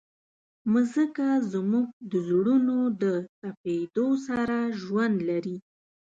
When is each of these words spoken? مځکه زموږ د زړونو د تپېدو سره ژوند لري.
مځکه 0.71 1.27
زموږ 1.51 1.87
د 2.11 2.13
زړونو 2.29 2.77
د 3.01 3.03
تپېدو 3.39 4.07
سره 4.27 4.57
ژوند 4.81 5.17
لري. 5.29 5.57